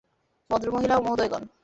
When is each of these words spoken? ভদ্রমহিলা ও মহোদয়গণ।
ভদ্রমহিলা 0.49 0.95
ও 0.97 1.01
মহোদয়গণ। 1.01 1.43